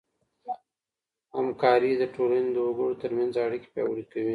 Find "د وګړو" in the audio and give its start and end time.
2.53-2.99